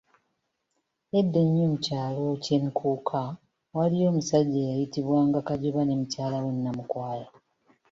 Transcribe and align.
Edda 1.19 1.37
ennyo 1.45 1.65
mu 1.71 1.77
kyalo 1.85 2.21
kye 2.43 2.57
Nkuuka, 2.63 3.21
waliyo 3.75 4.05
omusajja 4.11 4.57
eyayitibwa 4.61 5.19
nga 5.27 5.39
Kajoba 5.47 5.81
ne 5.85 5.95
mukyala 5.99 6.37
we 6.43 6.51
Namukwaya 6.63 7.27